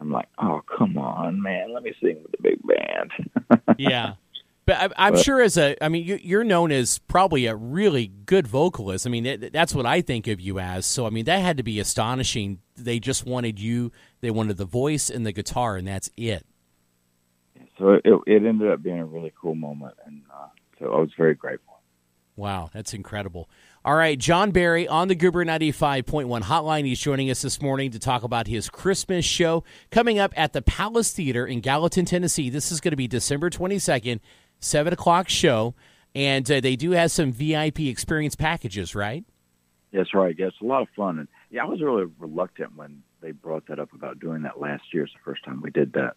I'm 0.00 0.10
like, 0.10 0.28
"Oh 0.38 0.62
come 0.78 0.96
on, 0.96 1.42
man, 1.42 1.72
let 1.74 1.82
me 1.82 1.92
sing 2.00 2.22
with 2.22 2.32
the 2.32 2.38
big 2.40 2.60
band." 2.62 3.76
yeah. 3.78 4.14
But 4.64 4.92
I, 4.96 5.08
am 5.08 5.16
sure 5.16 5.42
as 5.42 5.58
a, 5.58 5.76
I 5.84 5.88
mean, 5.88 6.20
you're 6.22 6.44
known 6.44 6.70
as 6.70 6.98
probably 7.00 7.46
a 7.46 7.56
really 7.56 8.06
good 8.06 8.46
vocalist. 8.46 9.08
I 9.08 9.10
mean, 9.10 9.50
that's 9.52 9.74
what 9.74 9.86
I 9.86 10.02
think 10.02 10.28
of 10.28 10.40
you 10.40 10.60
as. 10.60 10.86
So, 10.86 11.04
I 11.04 11.10
mean, 11.10 11.24
that 11.24 11.40
had 11.40 11.56
to 11.56 11.64
be 11.64 11.80
astonishing. 11.80 12.60
They 12.76 13.00
just 13.00 13.26
wanted 13.26 13.58
you, 13.58 13.90
they 14.20 14.30
wanted 14.30 14.58
the 14.58 14.64
voice 14.64 15.10
and 15.10 15.26
the 15.26 15.32
guitar, 15.32 15.76
and 15.76 15.88
that's 15.88 16.10
it. 16.16 16.46
So 17.76 17.94
it, 18.04 18.20
it 18.26 18.44
ended 18.44 18.70
up 18.70 18.82
being 18.82 19.00
a 19.00 19.04
really 19.04 19.32
cool 19.40 19.56
moment, 19.56 19.94
and 20.06 20.22
uh, 20.32 20.46
so 20.78 20.92
I 20.92 21.00
was 21.00 21.10
very 21.16 21.34
grateful. 21.34 21.71
Wow, 22.34 22.70
that's 22.72 22.94
incredible. 22.94 23.48
All 23.84 23.94
right, 23.94 24.18
John 24.18 24.52
Berry 24.52 24.88
on 24.88 25.08
the 25.08 25.14
Goober 25.14 25.44
95.1 25.44 26.42
hotline. 26.42 26.86
He's 26.86 27.00
joining 27.00 27.30
us 27.30 27.42
this 27.42 27.60
morning 27.60 27.90
to 27.90 27.98
talk 27.98 28.22
about 28.22 28.46
his 28.46 28.70
Christmas 28.70 29.24
show 29.24 29.64
coming 29.90 30.18
up 30.18 30.32
at 30.36 30.52
the 30.52 30.62
Palace 30.62 31.12
Theater 31.12 31.46
in 31.46 31.60
Gallatin, 31.60 32.04
Tennessee. 32.06 32.48
This 32.48 32.72
is 32.72 32.80
going 32.80 32.92
to 32.92 32.96
be 32.96 33.06
December 33.06 33.50
22nd 33.50 34.20
seven 34.60 34.92
o'clock 34.92 35.28
show, 35.28 35.74
and 36.14 36.50
uh, 36.50 36.60
they 36.60 36.76
do 36.76 36.92
have 36.92 37.10
some 37.10 37.32
VIP 37.32 37.80
experience 37.80 38.34
packages, 38.34 38.94
right? 38.94 39.24
That's 39.92 40.14
right. 40.14 40.34
Yeah, 40.38 40.46
it's 40.46 40.60
a 40.62 40.64
lot 40.64 40.82
of 40.82 40.88
fun, 40.96 41.18
and 41.18 41.28
yeah, 41.50 41.62
I 41.62 41.66
was 41.66 41.82
really 41.82 42.06
reluctant 42.18 42.76
when 42.76 43.02
they 43.20 43.32
brought 43.32 43.66
that 43.66 43.78
up 43.78 43.92
about 43.92 44.20
doing 44.20 44.42
that 44.42 44.58
last 44.58 44.84
year. 44.92 45.04
It's 45.04 45.12
the 45.12 45.18
first 45.22 45.44
time 45.44 45.60
we 45.60 45.70
did 45.70 45.92
that, 45.92 46.16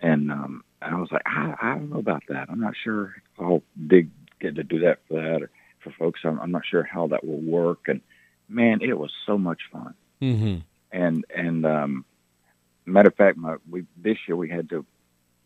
and 0.00 0.30
um, 0.30 0.62
I 0.80 0.94
was 0.94 1.08
like, 1.10 1.22
I, 1.26 1.54
I 1.60 1.74
don't 1.74 1.90
know 1.90 1.98
about 1.98 2.22
that. 2.28 2.46
I'm 2.48 2.60
not 2.60 2.74
sure 2.84 3.14
I'll 3.38 3.62
dig 3.88 4.10
get 4.40 4.56
to 4.56 4.62
do 4.62 4.80
that 4.80 4.98
for 5.08 5.14
that 5.14 5.42
or 5.42 5.50
for 5.82 5.92
folks. 5.98 6.20
I'm, 6.24 6.40
I'm 6.40 6.50
not 6.50 6.66
sure 6.68 6.82
how 6.82 7.08
that 7.08 7.24
will 7.24 7.40
work. 7.40 7.88
And 7.88 8.00
man, 8.48 8.80
it 8.82 8.98
was 8.98 9.12
so 9.26 9.38
much 9.38 9.60
fun. 9.72 9.94
Mm-hmm. 10.20 10.58
And 10.92 11.24
and 11.34 11.66
um, 11.66 12.04
matter 12.86 13.08
of 13.08 13.14
fact, 13.14 13.36
my 13.36 13.56
we 13.70 13.84
this 13.96 14.16
year 14.26 14.36
we 14.36 14.48
had 14.48 14.70
to 14.70 14.84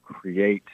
create. 0.03 0.65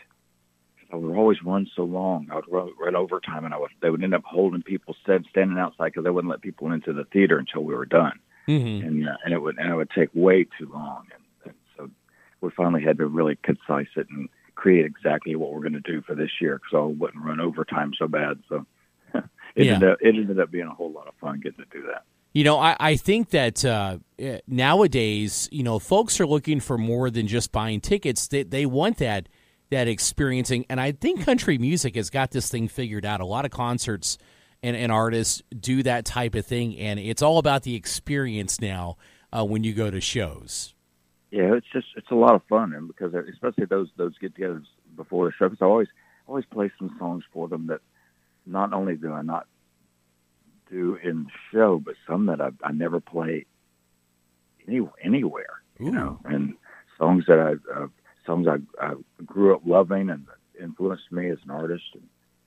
I 0.90 0.96
would 0.96 1.16
always 1.16 1.42
run 1.42 1.66
so 1.76 1.82
long. 1.84 2.28
I 2.32 2.37
would 2.37 2.50
run, 2.50 2.72
run 2.80 2.96
overtime, 2.96 3.44
and 3.44 3.52
I 3.52 3.58
would 3.58 3.70
they 3.82 3.90
would 3.90 4.02
end 4.02 4.14
up 4.14 4.25
holding 4.25 4.62
people 4.62 4.96
stand, 5.02 5.26
standing 5.30 5.58
outside 5.58 5.87
because 5.87 6.04
they 6.04 6.10
wouldn't 6.10 6.30
let 6.30 6.40
people 6.40 6.72
into 6.72 6.92
the 6.92 7.04
theater 7.04 7.38
until 7.38 7.62
we 7.62 7.75
were 7.75 7.87
done 7.87 8.18
Mm-hmm. 8.48 8.87
and 8.87 9.08
uh, 9.08 9.16
and 9.25 9.34
it 9.34 9.42
would 9.42 9.58
and 9.58 9.70
it 9.70 9.75
would 9.75 9.90
take 9.90 10.08
way 10.14 10.44
too 10.58 10.70
long, 10.72 11.04
and, 11.12 11.22
and 11.44 11.54
so 11.76 11.90
we 12.40 12.50
finally 12.56 12.82
had 12.82 12.96
to 12.96 13.06
really 13.06 13.37
concise 13.42 13.88
it 13.94 14.06
and 14.08 14.30
create 14.59 14.85
exactly 14.85 15.37
what 15.37 15.53
we're 15.53 15.61
going 15.61 15.81
to 15.85 15.93
do 15.93 16.03
for 16.03 16.15
this 16.17 16.31
year, 16.41 16.61
so 16.71 16.91
it 16.91 16.99
wouldn't 16.99 17.25
run 17.25 17.41
overtime 17.41 17.93
so 17.97 18.09
bad. 18.09 18.41
So 18.49 18.67
it 19.15 19.25
Yeah. 19.67 19.75
ended 19.75 19.88
up, 19.91 19.99
it 20.00 20.15
ended 20.17 20.41
up 20.41 20.50
being 20.50 20.67
a 20.67 20.75
whole 20.75 20.91
lot 20.91 21.07
of 21.07 21.15
fun 21.21 21.41
getting 21.41 21.65
to 21.65 21.71
do 21.71 21.87
that. 21.87 22.03
You 22.35 22.45
know, 22.45 22.59
I, 22.59 22.77
I 22.79 22.97
think 22.97 23.31
that 23.31 23.65
uh, 23.65 23.99
eh, 24.19 24.41
nowadays, 24.47 25.49
you 25.50 25.62
know, 25.62 25.79
folks 25.79 26.21
are 26.21 26.27
looking 26.27 26.61
for 26.61 26.77
more 26.77 27.09
than 27.09 27.27
just 27.27 27.53
buying 27.53 27.81
tickets. 27.81 28.29
They, 28.29 28.43
they 28.43 28.67
want 28.67 28.99
that 28.99 29.29
that 29.71 29.87
experiencing, 29.87 30.65
and 30.71 30.81
I 30.81 30.93
think 30.93 31.25
country 31.25 31.59
music 31.59 31.95
has 31.97 32.11
got 32.11 32.31
this 32.31 32.50
thing 32.50 32.69
figured 32.69 33.05
out. 33.05 33.21
A 33.21 33.27
lot 33.27 33.45
of 33.45 33.50
concerts 33.50 34.17
and, 34.62 34.75
and 34.77 34.91
artists 34.91 35.43
do 35.59 35.83
that 35.85 36.05
type 36.05 36.35
of 36.35 36.47
thing, 36.47 36.77
and 36.79 36.99
it's 36.99 37.23
all 37.23 37.38
about 37.38 37.62
the 37.62 37.75
experience 37.75 38.61
now 38.61 38.97
uh, 39.33 39.45
when 39.45 39.65
you 39.65 39.75
go 39.75 39.91
to 39.91 40.00
shows. 40.00 40.75
Yeah, 41.30 41.54
it's 41.54 41.66
just 41.73 41.88
it's 41.97 42.11
a 42.11 42.14
lot 42.14 42.35
of 42.35 42.42
fun, 42.49 42.73
and 42.73 42.88
because 42.88 43.12
especially 43.14 43.66
those 43.66 43.88
those 43.97 44.16
get-togethers 44.18 44.64
before 44.97 45.26
the 45.26 45.32
show, 45.32 45.49
because 45.49 45.62
I 45.62 45.66
always 45.66 45.88
always 46.26 46.47
play 46.47 46.70
some 46.78 46.94
songs 46.99 47.25
for 47.32 47.49
them 47.49 47.66
that 47.66 47.80
not 48.47 48.73
only 48.73 48.97
do 48.97 49.12
I 49.12 49.23
not 49.23 49.47
do 50.70 50.97
in 51.02 51.25
the 51.25 51.30
show, 51.52 51.80
but 51.85 51.94
some 52.06 52.26
that 52.26 52.40
I, 52.40 52.50
I 52.62 52.73
never 52.73 53.00
play 53.00 53.44
any, 54.66 54.80
anywhere. 55.02 55.62
You 55.78 55.90
know, 55.92 56.18
and 56.25 56.54
songs 56.99 57.25
that 57.28 57.38
I 57.38 57.80
uh, 57.80 57.87
songs 58.26 58.47
I, 58.49 58.56
I 58.85 58.94
grew 59.25 59.54
up 59.54 59.62
loving 59.64 60.11
and 60.11 60.26
influenced 60.61 61.12
me 61.12 61.30
as 61.30 61.38
an 61.44 61.50
artist 61.50 61.85
and 61.94 62.02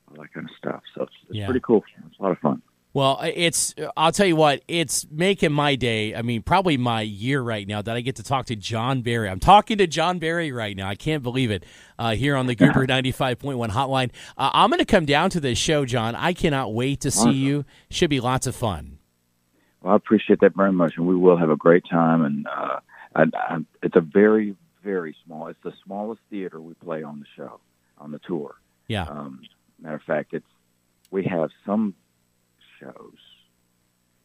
all 0.10 0.22
that 0.24 0.34
kind 0.34 0.50
of 0.50 0.56
stuff. 0.58 0.82
So 0.96 1.04
it's, 1.04 1.14
it's 1.30 1.38
Yeah. 1.38 1.46
pretty 1.46 1.62
cool. 1.62 1.84
It's 2.08 2.20
a 2.20 2.24
lot 2.24 2.32
of 2.32 2.40
fun. 2.40 2.62
Well, 2.94 3.20
it's 3.24 3.74
I'll 3.96 4.12
tell 4.12 4.26
you 4.26 4.36
what, 4.36 4.64
it's 4.68 5.08
making 5.10 5.54
my 5.54 5.76
day. 5.76 6.14
I 6.14 6.24
mean, 6.24 6.42
probably 6.42 6.76
my 6.76 7.02
year 7.02 7.42
right 7.42 7.66
now 7.66 7.82
that 7.82 7.96
I 7.96 8.02
get 8.02 8.18
to 8.18 8.24
talk 8.24 8.48
to 8.48 8.56
John 8.56 9.02
Berry. 9.02 9.30
I'm 9.30 9.40
talking 9.40 9.78
to 9.78 9.88
John 9.88 10.20
Berry 10.20 10.52
right 10.52 10.76
now. 10.76 10.90
I 10.90 10.96
can't 10.96 11.24
believe 11.24 11.52
it. 11.52 11.64
Uh, 11.98 12.16
here 12.16 12.36
on 12.36 12.48
the 12.48 12.56
Goober 12.62 12.86
95.1 12.86 13.70
hotline. 13.70 14.12
Uh, 14.38 14.50
I'm 14.54 14.70
going 14.70 14.80
to 14.80 14.86
come 14.86 15.06
down 15.06 15.30
to 15.30 15.40
this 15.40 15.58
show, 15.58 15.86
John. 15.86 16.16
I 16.16 16.34
cannot 16.34 16.74
wait 16.74 17.02
to 17.02 17.12
see 17.12 17.20
Awesome. 17.22 17.34
you. 17.34 17.66
Should 17.90 18.10
be 18.10 18.20
lots 18.20 18.46
of 18.46 18.56
fun. 18.56 18.98
Well, 19.82 19.94
I 19.94 19.96
appreciate 19.96 20.42
that 20.42 20.56
very 20.56 20.74
much, 20.74 20.98
and 20.98 21.08
we 21.08 21.16
will 21.16 21.38
have 21.38 21.50
a 21.50 21.56
great 21.56 21.84
time. 21.90 22.26
And 22.26 22.46
uh, 22.48 22.80
I, 23.16 23.24
I, 23.34 23.58
it's 23.82 23.96
a 23.96 24.02
very, 24.02 24.56
very 24.84 25.16
small. 25.26 25.48
It's 25.48 25.60
the 25.64 25.74
smallest 25.86 26.22
theater 26.30 26.60
we 26.60 26.74
play 26.74 27.04
on 27.04 27.20
the 27.20 27.26
show, 27.38 27.60
on 27.98 28.12
the 28.12 28.20
tour. 28.20 28.56
Yeah. 28.88 29.04
Um, 29.04 29.42
matter 29.80 29.96
of 29.96 30.04
fact, 30.04 30.34
it's 30.34 30.46
we 31.10 31.24
have 31.26 31.52
some 31.66 31.94
shows 32.82 33.18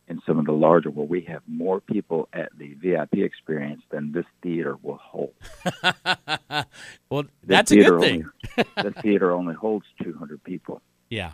in 0.09 0.21
some 0.27 0.39
of 0.39 0.47
the 0.47 0.53
larger 0.53 0.91
where 0.91 1.07
we 1.07 1.23
have 1.23 1.43
more 1.47 1.81
people 1.81 2.29
at 2.33 2.51
the 2.57 2.75
VIP 2.75 3.15
experience 3.15 3.83
than 3.91 4.13
this 4.13 4.25
theater 4.43 4.77
will 4.83 4.99
hold. 5.03 5.35
well, 7.11 7.23
This 7.23 7.31
that's 7.43 7.73
a 7.73 7.77
good 7.77 8.01
thing. 8.01 8.31
Only, 8.57 8.71
the 8.95 9.03
theater 9.03 9.33
only 9.33 9.55
holds 9.55 9.87
200 10.03 10.43
people. 10.45 10.81
Yeah. 11.11 11.33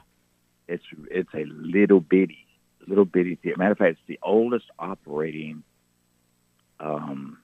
It's 0.69 0.85
it's 1.11 1.33
a 1.35 1.45
little 1.45 2.01
bitty, 2.01 2.47
little 2.87 3.05
bitty 3.05 3.35
theater. 3.37 3.59
Matter 3.59 3.73
of 3.73 3.79
fact, 3.79 3.91
it's 3.93 4.01
the 4.07 4.19
oldest 4.23 4.67
operating. 4.79 5.65
Um, 6.81 7.39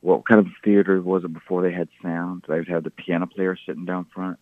what 0.00 0.26
kind 0.26 0.40
of 0.40 0.46
theater 0.62 1.00
was 1.02 1.24
it 1.24 1.32
before 1.32 1.62
they 1.62 1.72
had 1.72 1.88
sound? 2.02 2.44
They 2.48 2.58
would 2.58 2.68
have 2.68 2.84
the 2.84 2.90
piano 2.90 3.26
player 3.26 3.56
sitting 3.66 3.84
down 3.84 4.06
front. 4.14 4.38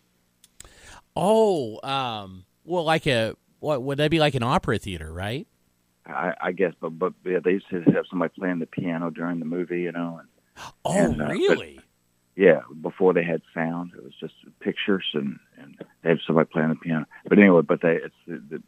Oh, 1.15 1.79
um, 1.83 2.45
well, 2.65 2.83
like 2.83 3.05
a 3.07 3.35
what 3.59 3.81
would 3.83 3.97
that 3.99 4.11
be 4.11 4.19
like 4.19 4.35
an 4.35 4.43
opera 4.43 4.77
theater, 4.77 5.11
right? 5.11 5.47
I, 6.05 6.33
I 6.41 6.51
guess, 6.51 6.73
but 6.81 6.89
but 6.99 7.13
yeah, 7.25 7.39
they 7.43 7.51
used 7.51 7.69
to 7.69 7.81
have 7.81 8.05
somebody 8.09 8.33
playing 8.37 8.59
the 8.59 8.65
piano 8.65 9.09
during 9.09 9.39
the 9.39 9.45
movie, 9.45 9.81
you 9.81 9.91
know, 9.91 10.19
and 10.19 10.27
Oh, 10.85 10.93
And, 10.93 11.21
uh, 11.21 11.27
but- 11.27 11.33
really? 11.33 11.79
yeah, 12.35 12.61
before 12.81 13.13
they 13.13 13.23
had 13.23 13.41
sound, 13.53 13.91
it 13.97 14.03
was 14.03 14.13
just 14.19 14.33
pictures 14.59 15.05
and 15.13 15.39
and 15.57 15.77
they 16.01 16.09
have 16.09 16.19
somebody 16.27 16.49
playing 16.51 16.69
the 16.69 16.75
piano. 16.75 17.05
But 17.27 17.39
anyway, 17.39 17.61
but 17.61 17.81
they 17.81 17.95
it's, 17.95 18.15
it's 18.27 18.63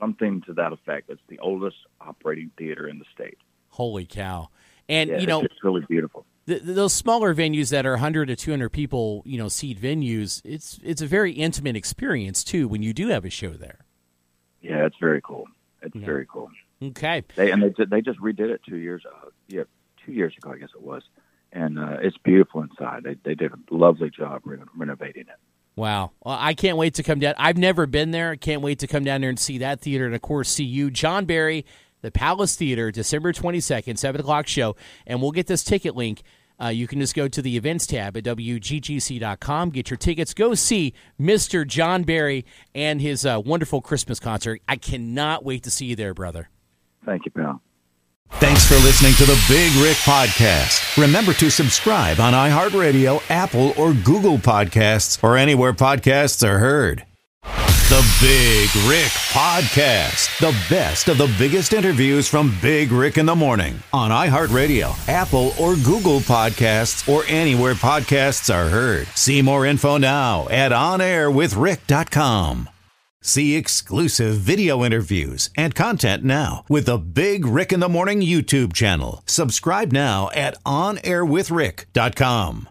something 0.00 0.42
to 0.42 0.52
that 0.54 0.72
effect. 0.72 1.10
It's 1.10 1.20
the 1.28 1.38
oldest 1.40 1.76
operating 2.00 2.50
theater 2.56 2.86
in 2.88 2.98
the 2.98 3.04
state. 3.12 3.38
Holy 3.70 4.06
cow! 4.06 4.48
And 4.88 5.10
Yeah, 5.10 5.18
you 5.18 5.26
know, 5.26 5.42
it's 5.42 5.62
really 5.64 5.84
beautiful. 5.88 6.24
Th- 6.46 6.62
th- 6.62 6.76
those 6.76 6.92
smaller 6.92 7.34
venues 7.34 7.70
that 7.70 7.86
are 7.86 7.92
100 7.92 8.26
to 8.26 8.36
200 8.36 8.68
people, 8.70 9.22
you 9.24 9.38
know, 9.38 9.48
seat 9.48 9.80
venues, 9.80 10.40
it's 10.44 10.78
it's 10.84 11.02
a 11.02 11.06
very 11.06 11.32
intimate 11.32 11.76
experience 11.76 12.44
too 12.44 12.68
when 12.68 12.82
you 12.82 12.92
do 12.92 13.08
have 13.08 13.24
a 13.24 13.30
show 13.30 13.50
there. 13.50 13.84
Yeah, 14.62 14.86
it's 14.86 14.96
very 15.00 15.20
cool. 15.22 15.46
It's 15.82 15.94
Yeah. 15.94 16.06
very 16.06 16.26
cool. 16.26 16.50
Okay. 16.82 17.22
They 17.34 17.50
and 17.50 17.62
they 17.62 17.84
they 17.84 18.00
just 18.00 18.18
redid 18.20 18.50
it 18.50 18.60
two 18.68 18.76
years 18.76 19.02
uh, 19.06 19.28
yeah 19.48 19.62
two 20.04 20.12
years 20.12 20.34
ago 20.36 20.52
I 20.52 20.58
guess 20.58 20.68
it 20.74 20.82
was, 20.82 21.02
and 21.52 21.78
uh, 21.78 21.96
it's 22.00 22.18
beautiful 22.18 22.62
inside. 22.62 23.02
They 23.04 23.14
they 23.24 23.34
did 23.34 23.52
a 23.52 23.74
lovely 23.74 24.10
job 24.10 24.42
re- 24.44 24.58
renovating 24.76 25.22
it. 25.22 25.36
Wow. 25.74 26.12
Well, 26.24 26.38
I 26.40 26.54
can't 26.54 26.78
wait 26.78 26.94
to 26.94 27.02
come 27.02 27.18
down. 27.18 27.34
I've 27.36 27.58
never 27.58 27.86
been 27.86 28.10
there. 28.10 28.30
I 28.30 28.36
can't 28.36 28.62
wait 28.62 28.78
to 28.78 28.86
come 28.86 29.04
down 29.04 29.20
there 29.20 29.28
and 29.28 29.38
see 29.38 29.58
that 29.58 29.80
theater 29.80 30.06
and 30.06 30.14
of 30.14 30.22
course 30.22 30.48
see 30.48 30.64
you, 30.64 30.90
John 30.90 31.26
Berry, 31.26 31.66
the 32.06 32.12
Palace 32.12 32.54
Theater, 32.54 32.92
December 32.92 33.32
22nd, 33.32 33.98
7 33.98 34.20
o'clock 34.20 34.46
show. 34.46 34.76
And 35.08 35.20
we'll 35.20 35.32
get 35.32 35.48
this 35.48 35.64
ticket 35.64 35.96
link. 35.96 36.22
Uh, 36.62 36.68
you 36.68 36.86
can 36.86 37.00
just 37.00 37.14
go 37.14 37.26
to 37.26 37.42
the 37.42 37.56
events 37.56 37.84
tab 37.86 38.16
at 38.16 38.24
WGGC.com, 38.24 39.70
get 39.70 39.90
your 39.90 39.98
tickets, 39.98 40.32
go 40.32 40.54
see 40.54 40.94
Mr. 41.20 41.66
John 41.66 42.04
Berry 42.04 42.46
and 42.74 43.00
his 43.00 43.26
uh, 43.26 43.42
wonderful 43.44 43.82
Christmas 43.82 44.20
concert. 44.20 44.62
I 44.66 44.76
cannot 44.76 45.44
wait 45.44 45.64
to 45.64 45.70
see 45.70 45.86
you 45.86 45.96
there, 45.96 46.14
brother. 46.14 46.48
Thank 47.04 47.26
you, 47.26 47.32
pal. 47.32 47.60
Thanks 48.30 48.66
for 48.66 48.74
listening 48.74 49.12
to 49.14 49.24
the 49.24 49.44
Big 49.48 49.72
Rick 49.82 49.96
Podcast. 49.98 51.00
Remember 51.00 51.32
to 51.34 51.50
subscribe 51.50 52.20
on 52.20 52.32
iHeartRadio, 52.32 53.22
Apple, 53.30 53.72
or 53.76 53.92
Google 53.92 54.38
Podcasts, 54.38 55.22
or 55.22 55.36
anywhere 55.36 55.72
podcasts 55.72 56.46
are 56.46 56.58
heard. 56.58 57.05
The 57.88 58.02
Big 58.20 58.68
Rick 58.90 59.12
Podcast. 59.30 60.40
The 60.40 60.52
best 60.68 61.08
of 61.08 61.18
the 61.18 61.32
biggest 61.38 61.72
interviews 61.72 62.26
from 62.26 62.52
Big 62.60 62.90
Rick 62.90 63.16
in 63.16 63.26
the 63.26 63.36
Morning 63.36 63.80
on 63.92 64.10
iHeartRadio, 64.10 65.08
Apple, 65.08 65.52
or 65.56 65.76
Google 65.76 66.18
Podcasts, 66.18 67.08
or 67.08 67.22
anywhere 67.28 67.74
podcasts 67.74 68.52
are 68.52 68.68
heard. 68.68 69.06
See 69.14 69.40
more 69.40 69.64
info 69.64 69.98
now 69.98 70.48
at 70.48 70.72
onairwithrick.com. 70.72 72.68
See 73.22 73.54
exclusive 73.54 74.34
video 74.34 74.84
interviews 74.84 75.50
and 75.56 75.72
content 75.72 76.24
now 76.24 76.64
with 76.68 76.86
the 76.86 76.98
Big 76.98 77.46
Rick 77.46 77.72
in 77.72 77.78
the 77.78 77.88
Morning 77.88 78.20
YouTube 78.20 78.72
channel. 78.72 79.22
Subscribe 79.26 79.92
now 79.92 80.28
at 80.34 80.60
onairwithrick.com. 80.64 82.68